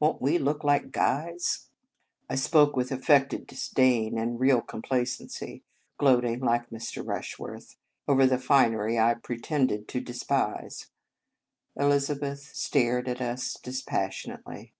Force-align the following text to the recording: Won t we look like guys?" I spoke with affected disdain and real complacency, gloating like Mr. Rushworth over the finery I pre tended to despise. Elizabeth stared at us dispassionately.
Won 0.00 0.12
t 0.12 0.18
we 0.22 0.38
look 0.38 0.64
like 0.64 0.90
guys?" 0.90 1.68
I 2.30 2.34
spoke 2.34 2.76
with 2.76 2.90
affected 2.90 3.46
disdain 3.46 4.16
and 4.16 4.40
real 4.40 4.62
complacency, 4.62 5.64
gloating 5.98 6.40
like 6.40 6.70
Mr. 6.70 7.06
Rushworth 7.06 7.76
over 8.08 8.24
the 8.24 8.38
finery 8.38 8.98
I 8.98 9.12
pre 9.22 9.38
tended 9.38 9.86
to 9.88 10.00
despise. 10.00 10.86
Elizabeth 11.78 12.56
stared 12.56 13.06
at 13.06 13.20
us 13.20 13.52
dispassionately. 13.62 14.72